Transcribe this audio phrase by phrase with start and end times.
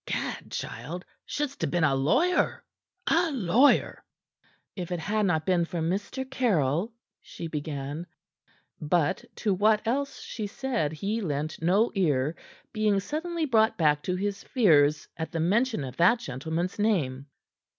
[0.07, 1.05] "Gad, child!
[1.27, 2.63] Shouldst have been a lawyer!
[3.05, 4.03] A lawyer!"
[4.75, 6.27] "If it had not been for Mr.
[6.27, 8.07] Caryll" she began,
[8.81, 12.35] but to what else she said he lent no ear,
[12.73, 17.27] being suddenly brought back to his fears at the mention of that gentleman's name.